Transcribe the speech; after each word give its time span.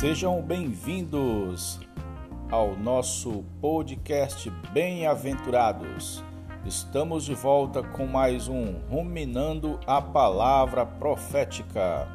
Sejam 0.00 0.40
bem-vindos 0.40 1.78
ao 2.50 2.74
nosso 2.74 3.44
podcast 3.60 4.48
Bem-aventurados. 4.72 6.24
Estamos 6.64 7.26
de 7.26 7.34
volta 7.34 7.82
com 7.82 8.06
mais 8.06 8.48
um 8.48 8.78
Ruminando 8.88 9.78
a 9.86 10.00
Palavra 10.00 10.86
Profética. 10.86 12.08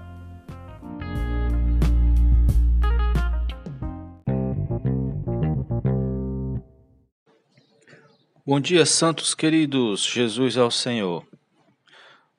Bom 8.44 8.59
dia, 8.59 8.84
santos 8.88 9.36
queridos. 9.36 10.04
Jesus 10.04 10.58
é 10.58 10.63
o 10.63 10.72
Senhor. 10.72 11.23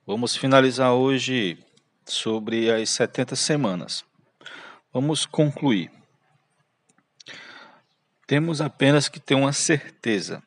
Vamos 0.05 0.35
finalizar 0.35 0.93
hoje 0.93 1.57
sobre 2.05 2.69
as 2.69 2.91
70 2.91 3.37
semanas. 3.37 4.05
Vamos 4.99 5.27
concluir. 5.27 5.91
Temos 8.27 8.63
apenas 8.63 9.11
que 9.11 9.21
ter 9.21 9.35
uma 9.35 9.53
certeza. 9.53 10.43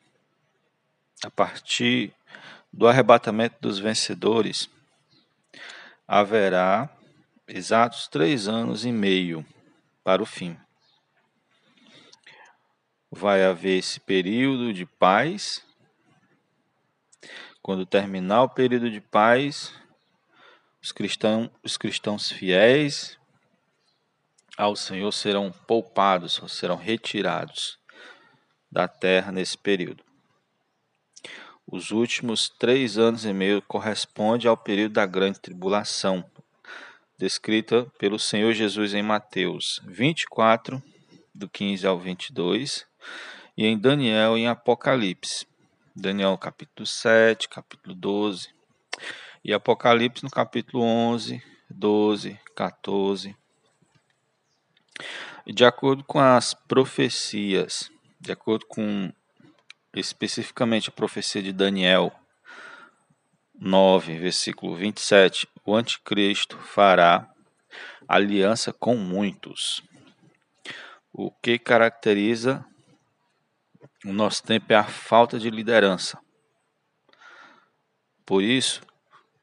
A 1.24 1.30
partir 1.30 2.12
do 2.72 2.88
arrebatamento 2.88 3.54
dos 3.60 3.78
vencedores, 3.78 4.68
haverá 6.04 6.90
exatos 7.46 8.08
três 8.08 8.48
anos 8.48 8.84
e 8.84 8.90
meio 8.90 9.46
para 10.02 10.20
o 10.20 10.26
fim. 10.26 10.58
Vai 13.08 13.44
haver 13.44 13.78
esse 13.78 14.00
período 14.00 14.72
de 14.72 14.84
paz. 14.84 15.64
Quando 17.62 17.86
terminar 17.86 18.42
o 18.42 18.48
período 18.48 18.90
de 18.90 19.00
paz, 19.00 19.72
os 20.82 20.90
cristãos, 20.90 21.48
os 21.62 21.76
cristãos 21.76 22.32
fiéis 22.32 23.19
ao 24.60 24.76
Senhor 24.76 25.10
serão 25.10 25.50
poupados, 25.66 26.38
serão 26.48 26.76
retirados 26.76 27.78
da 28.70 28.86
terra 28.86 29.32
nesse 29.32 29.56
período. 29.56 30.04
Os 31.66 31.90
últimos 31.90 32.50
três 32.50 32.98
anos 32.98 33.24
e 33.24 33.32
meio 33.32 33.62
corresponde 33.62 34.46
ao 34.46 34.58
período 34.58 34.92
da 34.92 35.06
grande 35.06 35.40
tribulação, 35.40 36.22
descrita 37.16 37.86
pelo 37.98 38.18
Senhor 38.18 38.52
Jesus 38.52 38.92
em 38.92 39.02
Mateus 39.02 39.80
24, 39.86 40.82
do 41.34 41.48
15 41.48 41.86
ao 41.86 41.98
22, 41.98 42.86
e 43.56 43.64
em 43.64 43.78
Daniel 43.78 44.36
em 44.36 44.46
Apocalipse. 44.46 45.46
Daniel 45.96 46.36
capítulo 46.36 46.86
7, 46.86 47.48
capítulo 47.48 47.94
12, 47.94 48.48
e 49.42 49.54
Apocalipse 49.54 50.22
no 50.22 50.30
capítulo 50.30 50.82
11, 50.82 51.42
12, 51.70 52.38
14. 52.54 53.40
De 55.46 55.64
acordo 55.64 56.04
com 56.04 56.18
as 56.18 56.54
profecias, 56.54 57.90
de 58.20 58.32
acordo 58.32 58.66
com 58.66 59.12
especificamente 59.94 60.88
a 60.88 60.92
profecia 60.92 61.42
de 61.42 61.52
Daniel 61.52 62.12
9, 63.58 64.18
versículo 64.18 64.76
27, 64.76 65.48
o 65.64 65.74
anticristo 65.74 66.56
fará 66.58 67.28
aliança 68.08 68.72
com 68.72 68.96
muitos. 68.96 69.82
O 71.12 71.30
que 71.30 71.58
caracteriza 71.58 72.64
o 74.04 74.12
nosso 74.12 74.42
tempo 74.42 74.72
é 74.72 74.76
a 74.76 74.84
falta 74.84 75.38
de 75.38 75.50
liderança. 75.50 76.18
Por 78.24 78.42
isso, 78.42 78.80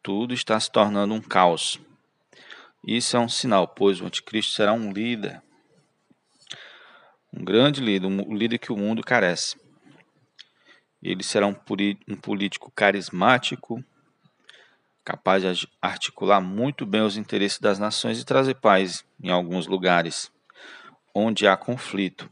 tudo 0.02 0.34
está 0.34 0.60
se 0.60 0.72
tornando 0.72 1.14
um 1.14 1.22
caos. 1.22 1.80
Isso 2.84 3.18
é 3.18 3.20
um 3.20 3.30
sinal, 3.30 3.68
pois 3.68 4.00
o 4.00 4.06
anticristo 4.06 4.54
será 4.54 4.74
um 4.74 4.92
líder, 4.92 5.42
um 7.38 7.46
grande 7.46 7.82
líder, 7.82 8.08
um 8.08 8.36
líder 8.36 8.58
que 8.58 8.72
o 8.72 8.78
mundo 8.78 9.04
carece. 9.04 9.56
Ele 11.02 11.24
será 11.24 11.46
um, 11.46 11.56
um 12.08 12.16
político 12.16 12.72
carismático, 12.72 13.84
capaz 15.06 15.44
de 15.44 15.68
articular 15.80 16.42
muito 16.42 16.86
bem 16.86 17.02
os 17.02 17.16
interesses 17.16 17.60
das 17.60 17.78
nações 17.78 18.20
e 18.20 18.26
trazer 18.26 18.56
paz 18.56 19.06
em 19.22 19.30
alguns 19.30 19.68
lugares 19.68 20.32
onde 21.14 21.48
há 21.48 21.56
conflito. 21.56 22.28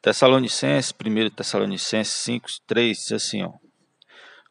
Tessalonicenses, 0.00 0.92
1 0.92 1.30
Tessalonicenses 1.30 2.14
5, 2.14 2.48
3 2.66 2.96
diz 2.96 3.12
assim, 3.12 3.42
ó, 3.42 3.52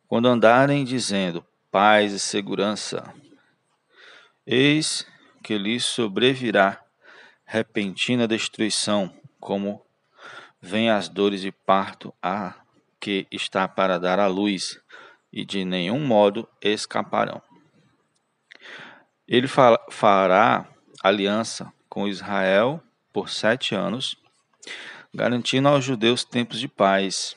quando 0.05 0.27
andarem 0.27 0.83
dizendo 0.83 1.45
paz 1.71 2.11
e 2.11 2.19
segurança, 2.19 3.13
eis 4.45 5.07
que 5.41 5.57
lhes 5.57 5.85
sobrevirá 5.85 6.86
repentina 7.47 8.27
destruição, 8.27 9.11
como 9.39 9.83
vem 10.61 10.91
as 10.91 11.09
dores 11.09 11.41
de 11.41 11.51
parto 11.51 12.13
a 12.21 12.53
que 12.99 13.25
está 13.31 13.67
para 13.67 13.97
dar 13.97 14.19
à 14.19 14.27
luz, 14.27 14.79
e 15.33 15.43
de 15.43 15.65
nenhum 15.65 15.99
modo 16.05 16.47
escaparão. 16.61 17.41
Ele 19.27 19.47
fará 19.47 20.67
aliança 21.03 21.73
com 21.89 22.07
Israel 22.07 22.81
por 23.11 23.29
sete 23.29 23.73
anos, 23.73 24.15
garantindo 25.11 25.67
aos 25.67 25.83
judeus 25.83 26.23
tempos 26.23 26.59
de 26.59 26.67
paz 26.67 27.35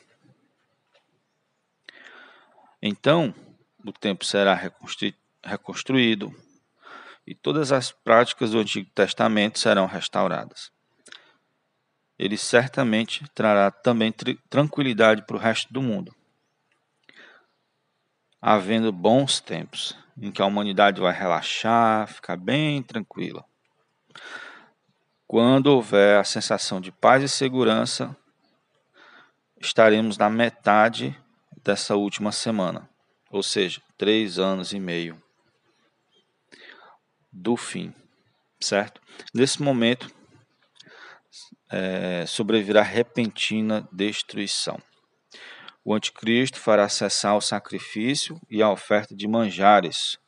então, 2.81 3.33
o 3.85 3.93
templo 3.93 4.25
será 4.25 4.59
reconstruído 5.43 6.33
e 7.31 7.35
todas 7.35 7.71
as 7.71 7.93
práticas 7.93 8.51
do 8.51 8.59
Antigo 8.59 8.89
Testamento 8.93 9.57
serão 9.57 9.85
restauradas. 9.85 10.69
Ele 12.19 12.35
certamente 12.35 13.23
trará 13.33 13.71
também 13.71 14.13
tranquilidade 14.49 15.25
para 15.25 15.37
o 15.37 15.39
resto 15.39 15.71
do 15.71 15.81
mundo, 15.81 16.13
havendo 18.41 18.91
bons 18.91 19.39
tempos 19.39 19.97
em 20.21 20.29
que 20.29 20.41
a 20.41 20.45
humanidade 20.45 20.99
vai 20.99 21.13
relaxar, 21.13 22.05
ficar 22.09 22.35
bem 22.35 22.83
tranquila. 22.83 23.45
Quando 25.25 25.67
houver 25.67 26.19
a 26.19 26.25
sensação 26.25 26.81
de 26.81 26.91
paz 26.91 27.23
e 27.23 27.29
segurança, 27.29 28.13
estaremos 29.57 30.17
na 30.17 30.29
metade 30.29 31.17
dessa 31.63 31.95
última 31.95 32.33
semana, 32.33 32.89
ou 33.29 33.41
seja, 33.41 33.81
três 33.97 34.37
anos 34.37 34.73
e 34.73 34.81
meio 34.81 35.20
do 37.31 37.55
fim, 37.55 37.93
certo? 38.59 39.01
Nesse 39.33 39.61
momento, 39.61 40.09
é, 41.71 42.25
sobrevirá 42.25 42.81
repentina 42.81 43.87
destruição. 43.91 44.81
O 45.83 45.93
anticristo 45.93 46.59
fará 46.59 46.87
cessar 46.89 47.35
o 47.35 47.41
sacrifício 47.41 48.39
e 48.49 48.61
a 48.61 48.69
oferta 48.69 49.15
de 49.15 49.27
manjares. 49.27 50.19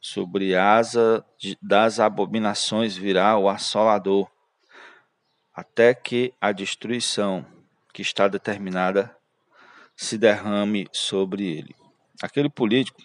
Sobre 0.00 0.54
asa 0.54 1.24
das 1.60 2.00
abominações 2.00 2.96
virá 2.96 3.36
o 3.36 3.48
assolador, 3.48 4.30
até 5.54 5.92
que 5.92 6.32
a 6.40 6.52
destruição 6.52 7.44
que 7.92 8.00
está 8.00 8.28
determinada 8.28 9.14
se 9.96 10.16
derrame 10.16 10.86
sobre 10.92 11.44
ele. 11.44 11.74
Aquele 12.22 12.48
político 12.48 13.02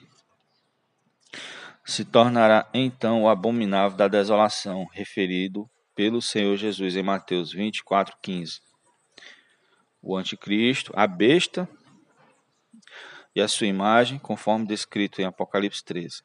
se 1.86 2.06
tornará 2.06 2.70
então 2.74 3.24
o 3.24 3.30
abominável 3.30 3.98
da 3.98 4.08
desolação, 4.08 4.86
referido 4.92 5.70
pelo 5.96 6.22
Senhor 6.22 6.56
Jesus 6.58 6.96
em 6.96 7.04
Mateus 7.04 7.52
24, 7.52 8.18
15. 8.22 8.62
O 10.02 10.18
anticristo, 10.18 10.92
a 10.96 11.06
besta 11.06 11.68
e 13.36 13.42
a 13.42 13.48
sua 13.48 13.68
imagem, 13.68 14.18
conforme 14.18 14.66
descrito 14.66 15.22
em 15.22 15.26
Apocalipse 15.26 15.84
13. 15.84 16.24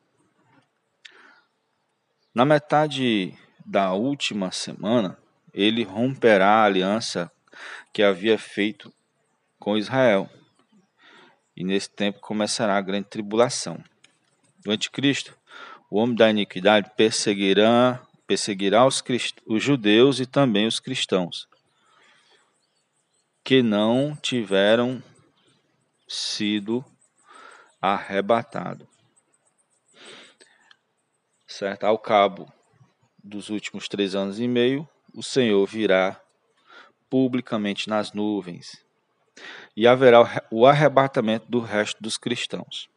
Na 2.34 2.44
metade 2.44 3.36
da 3.64 3.92
última 3.92 4.50
semana, 4.50 5.18
ele 5.52 5.82
romperá 5.82 6.48
a 6.48 6.64
aliança 6.64 7.30
que 7.92 8.02
havia 8.02 8.38
feito 8.38 8.92
com 9.58 9.76
Israel 9.76 10.30
e 11.56 11.64
nesse 11.64 11.90
tempo 11.90 12.20
começará 12.20 12.76
a 12.76 12.80
grande 12.80 13.08
tribulação. 13.08 13.82
O 14.66 14.70
anticristo, 14.70 15.37
o 15.90 15.98
homem 15.98 16.16
da 16.16 16.30
iniquidade, 16.30 16.90
perseguirá, 16.96 18.02
perseguirá 18.26 18.86
os, 18.86 19.02
os 19.46 19.62
judeus 19.62 20.20
e 20.20 20.26
também 20.26 20.66
os 20.66 20.80
cristãos 20.80 21.48
que 23.48 23.62
não 23.62 24.14
tiveram 24.14 25.02
sido 26.06 26.84
arrebatados. 27.80 28.86
Certo? 31.46 31.84
Ao 31.84 31.98
cabo 31.98 32.52
dos 33.24 33.48
últimos 33.48 33.88
três 33.88 34.14
anos 34.14 34.38
e 34.38 34.46
meio, 34.46 34.86
o 35.14 35.22
Senhor 35.22 35.66
virá 35.66 36.20
publicamente 37.08 37.88
nas 37.88 38.12
nuvens 38.12 38.84
e 39.74 39.86
haverá 39.86 40.46
o 40.50 40.66
arrebatamento 40.66 41.50
do 41.50 41.60
resto 41.60 42.02
dos 42.02 42.18
cristãos. 42.18 42.90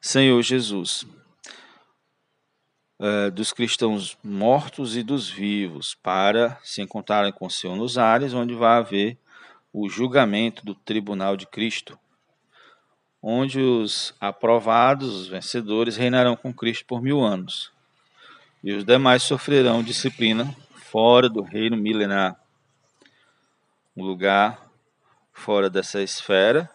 Senhor 0.00 0.40
Jesus, 0.42 1.06
uh, 3.00 3.30
dos 3.32 3.52
cristãos 3.52 4.16
mortos 4.22 4.96
e 4.96 5.02
dos 5.02 5.28
vivos, 5.28 5.94
para 6.02 6.58
se 6.62 6.82
encontrarem 6.82 7.32
com 7.32 7.46
o 7.46 7.50
Senhor 7.50 7.76
nos 7.76 7.98
ares, 7.98 8.34
onde 8.34 8.54
vai 8.54 8.78
haver 8.78 9.18
o 9.72 9.88
julgamento 9.88 10.64
do 10.64 10.74
tribunal 10.74 11.36
de 11.36 11.46
Cristo, 11.46 11.98
onde 13.20 13.60
os 13.60 14.14
aprovados, 14.20 15.14
os 15.14 15.28
vencedores, 15.28 15.96
reinarão 15.96 16.36
com 16.36 16.52
Cristo 16.52 16.84
por 16.86 17.02
mil 17.02 17.20
anos, 17.20 17.72
e 18.62 18.72
os 18.72 18.84
demais 18.84 19.22
sofrerão 19.22 19.82
disciplina 19.82 20.54
fora 20.74 21.28
do 21.28 21.42
reino 21.42 21.76
milenar, 21.76 22.40
um 23.96 24.04
lugar 24.04 24.64
fora 25.32 25.68
dessa 25.68 26.00
esfera, 26.00 26.70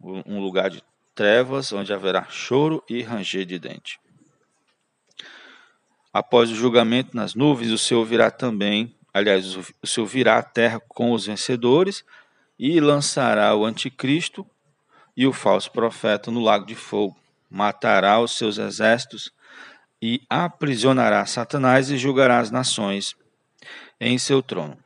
um 0.00 0.40
lugar 0.40 0.70
de 0.70 0.82
trevas, 1.20 1.70
onde 1.70 1.92
haverá 1.92 2.24
choro 2.30 2.82
e 2.88 3.02
ranger 3.02 3.44
de 3.44 3.58
dente. 3.58 4.00
Após 6.10 6.50
o 6.50 6.54
julgamento 6.54 7.14
nas 7.14 7.34
nuvens, 7.34 7.70
o 7.70 7.76
Senhor 7.76 8.06
virá 8.06 8.30
também, 8.30 8.96
aliás, 9.12 9.54
o 9.54 9.86
Senhor 9.86 10.06
virá 10.06 10.38
à 10.38 10.42
terra 10.42 10.80
com 10.88 11.12
os 11.12 11.26
vencedores 11.26 12.02
e 12.58 12.80
lançará 12.80 13.54
o 13.54 13.66
anticristo 13.66 14.46
e 15.14 15.26
o 15.26 15.32
falso 15.34 15.70
profeta 15.70 16.30
no 16.30 16.40
lago 16.40 16.64
de 16.64 16.74
fogo. 16.74 17.14
Matará 17.50 18.18
os 18.18 18.38
seus 18.38 18.56
exércitos 18.56 19.30
e 20.00 20.22
aprisionará 20.30 21.26
Satanás 21.26 21.90
e 21.90 21.98
julgará 21.98 22.38
as 22.38 22.50
nações 22.50 23.14
em 24.00 24.16
seu 24.16 24.42
trono, 24.42 24.78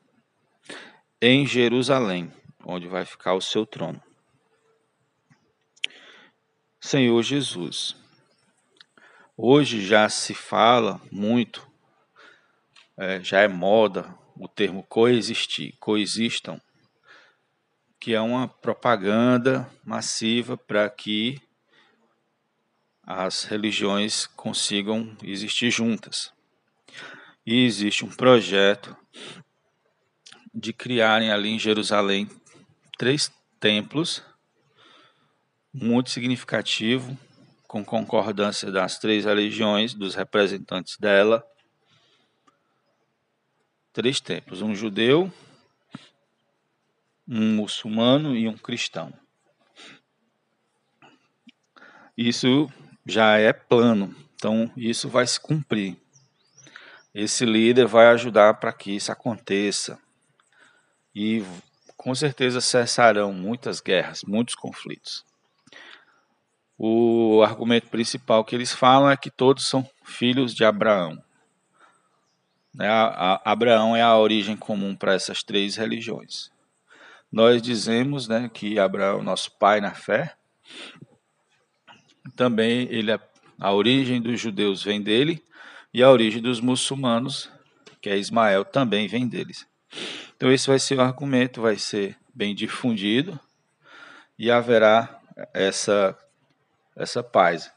em 1.23 1.47
Jerusalém, 1.47 2.33
onde 2.67 2.89
vai 2.89 3.05
ficar 3.05 3.35
o 3.35 3.41
seu 3.41 3.65
trono. 3.65 4.03
Senhor 6.87 7.23
Jesus, 7.23 7.97
hoje 9.35 9.87
já 9.87 10.07
se 10.11 10.35
fala 10.35 11.01
muito, 11.11 11.67
é, 12.95 13.25
já 13.25 13.41
é 13.41 13.49
moda 13.49 14.15
o 14.37 14.47
termo 14.47 14.83
coexistir, 14.83 15.75
coexistam, 15.81 16.61
que 17.99 18.13
é 18.13 18.21
uma 18.21 18.47
propaganda 18.47 19.67
massiva 19.83 20.59
para 20.59 20.91
que 20.91 21.41
as 23.03 23.45
religiões 23.45 24.27
consigam 24.27 25.17
existir 25.23 25.71
juntas. 25.71 26.35
E 27.47 27.65
existe 27.65 28.05
um 28.05 28.11
projeto 28.11 28.95
de 30.53 30.71
criarem 30.75 31.33
ali 31.33 31.49
em 31.49 31.59
Jerusalém 31.59 32.29
três 32.99 33.33
templos 33.59 34.23
muito 35.75 36.11
significativo, 36.11 37.19
com 37.67 37.85
concordância 37.85 38.71
das 38.71 39.01
três 39.01 39.25
religiões, 39.25 39.93
dos 39.93 40.15
representantes 40.15 40.97
dela. 40.97 41.45
Três 43.93 44.21
templos: 44.21 44.63
um 44.63 44.73
judeu, 44.73 45.33
um 47.27 47.57
muçulmano 47.57 48.37
e 48.37 48.47
um 48.47 48.57
cristão. 48.57 49.13
Isso 52.17 52.71
já 53.05 53.37
é 53.39 53.53
plano. 53.53 54.15
Então, 54.37 54.71
isso 54.77 55.09
vai 55.09 55.27
se 55.27 55.41
cumprir. 55.41 55.97
Esse 57.13 57.45
líder 57.45 57.87
vai 57.87 58.07
ajudar 58.09 58.55
para 58.55 58.73
que 58.73 58.95
isso 58.95 59.11
aconteça. 59.11 59.99
E 61.15 61.45
com 61.97 62.15
certeza 62.15 62.61
cessarão 62.61 63.33
muitas 63.33 63.81
guerras, 63.81 64.23
muitos 64.23 64.55
conflitos. 64.55 65.25
O 66.77 67.43
argumento 67.43 67.89
principal 67.89 68.45
que 68.45 68.55
eles 68.55 68.73
falam 68.73 69.11
é 69.11 69.17
que 69.17 69.31
todos 69.31 69.69
são 69.69 69.89
filhos 70.05 70.55
de 70.55 70.65
Abraão. 70.65 71.23
Né, 72.75 72.89
Abraão 73.45 73.95
é 73.95 74.03
a 74.03 74.17
origem 74.17 74.57
comum 74.57 74.97
para 74.97 75.15
essas 75.15 75.43
três 75.43 75.77
religiões. 75.77 76.51
Nós 77.31 77.63
dizemos 77.63 78.27
né, 78.27 78.51
que 78.53 78.79
Abraão, 78.79 79.23
nosso 79.23 79.51
pai 79.59 79.81
na 79.81 79.93
fé, 79.93 80.35
também 82.35 82.89
ele 82.91 83.13
é, 83.13 83.21
a 83.61 83.73
origem 83.73 84.21
dos 84.21 84.41
judeus 84.41 84.83
vem 84.83 85.01
dele 85.01 85.43
e 85.93 86.03
a 86.03 86.11
origem 86.11 86.43
dos 86.43 86.61
muçulmanos, 86.61 87.51
que 88.01 88.11
é 88.11 88.19
Ismael, 88.19 88.65
também 88.65 89.07
vem 89.07 89.29
deles. 89.29 89.67
Então 90.37 90.51
esse 90.53 90.67
vai 90.67 90.79
ser 90.79 90.99
o 90.99 91.03
argumento, 91.03 91.63
vai 91.63 91.77
ser 91.77 92.17
bem 92.35 92.55
difundido 92.55 93.39
e 94.37 94.51
haverá 94.51 95.21
essa 95.53 96.17
essa 96.97 97.23
paz. 97.23 97.73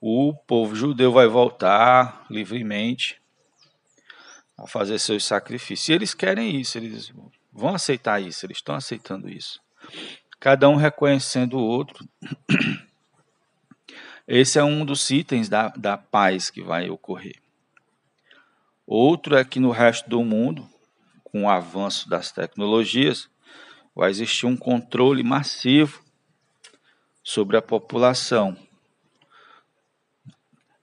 O 0.00 0.34
povo 0.34 0.74
judeu 0.74 1.12
vai 1.12 1.26
voltar 1.26 2.24
livremente 2.30 3.20
a 4.56 4.66
fazer 4.66 4.98
seus 4.98 5.24
sacrifícios. 5.24 5.88
E 5.88 5.92
eles 5.92 6.14
querem 6.14 6.60
isso, 6.60 6.78
eles 6.78 7.12
vão 7.52 7.74
aceitar 7.74 8.20
isso, 8.20 8.46
eles 8.46 8.58
estão 8.58 8.74
aceitando 8.74 9.28
isso. 9.28 9.60
Cada 10.38 10.68
um 10.68 10.76
reconhecendo 10.76 11.56
o 11.58 11.64
outro 11.64 12.06
esse 14.28 14.58
é 14.58 14.64
um 14.64 14.84
dos 14.84 15.10
itens 15.10 15.48
da, 15.48 15.68
da 15.68 15.96
paz 15.96 16.50
que 16.50 16.62
vai 16.62 16.90
ocorrer. 16.90 17.36
Outro 18.86 19.36
é 19.36 19.44
que 19.44 19.58
no 19.58 19.70
resto 19.70 20.08
do 20.08 20.22
mundo, 20.22 20.68
com 21.24 21.44
o 21.44 21.48
avanço 21.48 22.08
das 22.08 22.30
tecnologias, 22.30 23.28
vai 23.94 24.10
existir 24.10 24.46
um 24.46 24.56
controle 24.56 25.22
massivo 25.24 26.05
sobre 27.26 27.56
a 27.56 27.62
população. 27.62 28.56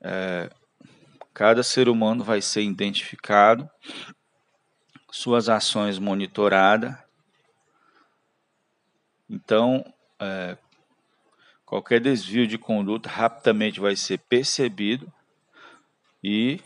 É, 0.02 0.50
cada 1.34 1.64
ser 1.64 1.88
humano 1.88 2.24
vai 2.24 2.42
ser 2.42 2.64
identificado, 2.64 3.70
suas 5.10 5.48
ações 5.48 5.98
monitoradas. 5.98 6.94
Então, 9.30 9.86
é, 10.20 10.58
Qualquer 11.74 12.00
desvio 12.00 12.46
de 12.46 12.56
conduta 12.56 13.10
rapidamente 13.10 13.80
vai 13.80 13.96
ser 13.96 14.20
percebido 14.20 15.12
e 16.24 16.60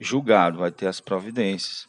julgado, 0.00 0.60
vai 0.60 0.70
ter 0.70 0.86
as 0.86 0.98
providências. 0.98 1.86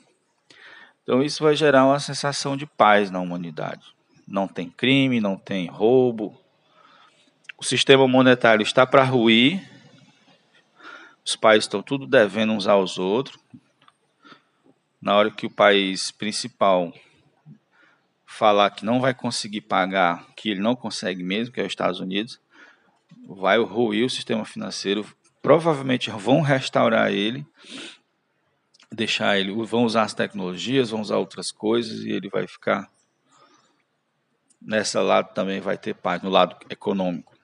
Então 1.01 1.23
isso 1.23 1.41
vai 1.41 1.55
gerar 1.55 1.85
uma 1.85 1.97
sensação 2.01 2.57
de 2.57 2.65
paz 2.65 3.09
na 3.09 3.21
humanidade. 3.21 3.95
Não 4.27 4.49
tem 4.49 4.69
crime, 4.69 5.21
não 5.21 5.37
tem 5.37 5.67
roubo. 5.67 6.37
O 7.59 7.65
sistema 7.65 8.07
monetário 8.07 8.61
está 8.61 8.85
para 8.85 9.04
ruir. 9.04 9.68
Os 11.26 11.35
países 11.35 11.64
estão 11.66 11.81
tudo 11.81 12.06
devendo 12.06 12.54
uns 12.54 12.68
aos 12.68 12.99
outros. 12.99 13.40
Na 15.02 15.16
hora 15.16 15.31
que 15.31 15.47
o 15.47 15.49
país 15.49 16.11
principal 16.11 16.94
falar 18.28 18.69
que 18.69 18.85
não 18.85 19.02
vai 19.02 19.11
conseguir 19.11 19.61
pagar, 19.61 20.28
que 20.35 20.52
ele 20.52 20.59
não 20.59 20.76
consegue 20.76 21.23
mesmo, 21.23 21.52
que 21.52 21.59
é 21.59 21.64
os 21.64 21.71
Estados 21.71 21.99
Unidos, 21.99 22.40
vai 23.28 23.57
ruir 23.57 24.06
o 24.06 24.09
sistema 24.09 24.45
financeiro, 24.45 25.04
provavelmente 25.42 26.11
vão 26.11 26.42
restaurar 26.42 27.11
ele, 27.11 27.44
deixar 28.92 29.40
ele, 29.40 29.52
vão 29.66 29.83
usar 29.83 30.04
as 30.04 30.14
tecnologias, 30.14 30.92
vão 30.92 31.02
usar 31.02 31.18
outras 31.18 31.52
coisas 31.52 32.04
e 32.04 32.11
ele 32.11 32.30
vai 32.30 32.45
ficar 32.45 32.87
nessa 34.61 35.02
lado 35.02 35.33
também 35.33 35.59
vai 35.59 35.78
ter 35.78 35.95
paz 35.95 36.21
no 36.21 36.30
lado 36.30 36.56
econômico. 36.69 37.36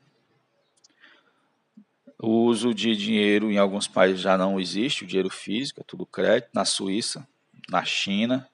O 2.20 2.46
uso 2.46 2.74
de 2.74 2.96
dinheiro 2.96 3.52
em 3.52 3.58
alguns 3.58 3.88
países 3.88 4.22
já 4.22 4.38
não 4.38 4.60
existe, 4.60 5.04
o 5.04 5.08
dinheiro 5.08 5.30
físico, 5.30 5.82
é 5.82 5.84
tudo 5.84 6.06
crédito, 6.06 6.50
na 6.54 6.66
Suíça, 6.66 7.28
na 7.70 7.84
China. 7.84 8.48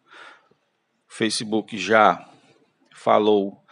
O 1.08 1.14
Facebook 1.14 1.78
já 1.78 2.28
falou 2.94 3.64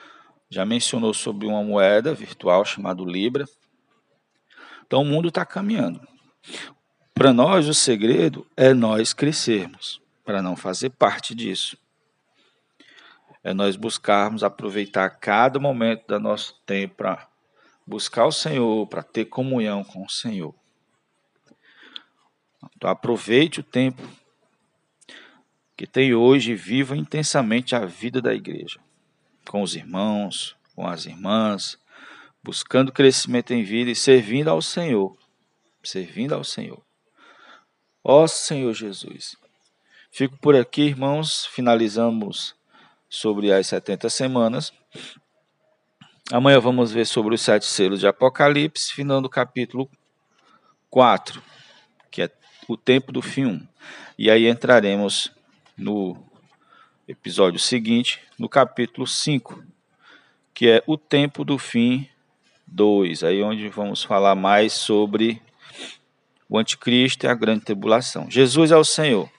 já 0.49 0.65
mencionou 0.65 1.13
sobre 1.13 1.45
uma 1.45 1.63
moeda 1.63 2.13
virtual 2.13 2.63
chamada 2.63 3.03
Libra. 3.03 3.45
Então 4.85 5.01
o 5.01 5.05
mundo 5.05 5.27
está 5.27 5.45
caminhando. 5.45 6.01
Para 7.13 7.33
nós, 7.33 7.67
o 7.67 7.73
segredo 7.73 8.47
é 8.55 8.73
nós 8.73 9.11
crescermos, 9.11 10.01
para 10.23 10.41
não 10.41 10.55
fazer 10.55 10.91
parte 10.91 11.35
disso. 11.35 11.77
É 13.43 13.53
nós 13.53 13.75
buscarmos 13.75 14.43
aproveitar 14.43 15.09
cada 15.09 15.59
momento 15.59 16.07
do 16.07 16.19
nosso 16.19 16.55
tempo 16.65 16.95
para 16.95 17.27
buscar 17.87 18.25
o 18.25 18.31
Senhor, 18.31 18.85
para 18.87 19.01
ter 19.01 19.25
comunhão 19.25 19.83
com 19.83 20.03
o 20.03 20.09
Senhor. 20.09 20.53
Então 22.75 22.89
aproveite 22.89 23.61
o 23.61 23.63
tempo 23.63 24.01
que 25.75 25.87
tem 25.87 26.13
hoje 26.13 26.51
e 26.51 26.55
viva 26.55 26.97
intensamente 26.97 27.75
a 27.75 27.85
vida 27.85 28.21
da 28.21 28.33
igreja 28.33 28.79
com 29.47 29.61
os 29.61 29.75
irmãos, 29.75 30.55
com 30.75 30.85
as 30.85 31.05
irmãs, 31.05 31.77
buscando 32.43 32.91
crescimento 32.91 33.53
em 33.53 33.63
vida 33.63 33.89
e 33.89 33.95
servindo 33.95 34.49
ao 34.49 34.61
Senhor. 34.61 35.17
Servindo 35.83 36.35
ao 36.35 36.43
Senhor. 36.43 36.83
Ó 38.03 38.27
Senhor 38.27 38.73
Jesus. 38.73 39.35
Fico 40.11 40.37
por 40.37 40.55
aqui, 40.55 40.81
irmãos. 40.83 41.45
Finalizamos 41.45 42.55
sobre 43.09 43.51
as 43.51 43.67
70 43.67 44.09
semanas. 44.09 44.73
Amanhã 46.29 46.59
vamos 46.59 46.91
ver 46.91 47.05
sobre 47.05 47.33
os 47.35 47.41
sete 47.41 47.65
selos 47.65 48.01
de 48.01 48.07
Apocalipse, 48.07 48.91
finando 48.91 49.27
o 49.27 49.29
capítulo 49.29 49.89
4, 50.89 51.41
que 52.11 52.21
é 52.21 52.29
o 52.67 52.75
tempo 52.75 53.13
do 53.13 53.21
fim 53.21 53.45
1. 53.45 53.67
E 54.19 54.29
aí 54.29 54.45
entraremos 54.45 55.31
no 55.77 56.17
episódio 57.07 57.57
seguinte, 57.57 58.19
no 58.37 58.49
capítulo 58.49 59.07
5, 59.07 59.63
que 60.53 60.67
é 60.67 60.83
o 60.85 60.97
tempo 60.97 61.45
do 61.45 61.57
fim 61.57 62.09
2, 62.67 63.23
aí 63.23 63.41
onde 63.41 63.69
vamos 63.69 64.03
falar 64.03 64.35
mais 64.35 64.73
sobre 64.73 65.41
o 66.49 66.57
anticristo 66.57 67.25
e 67.25 67.29
a 67.29 67.33
grande 67.33 67.63
tribulação. 67.63 68.29
Jesus 68.29 68.71
é 68.71 68.75
o 68.75 68.83
Senhor. 68.83 69.29